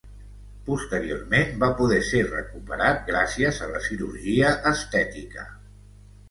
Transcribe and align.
Posteriorment 0.69 1.51
va 1.63 1.69
poder 1.81 1.99
ser 2.07 2.21
recuperat 2.29 3.05
gràcies 3.11 3.61
a 3.67 3.69
la 3.75 3.83
cirurgia 3.89 4.51
estètica. 4.73 5.47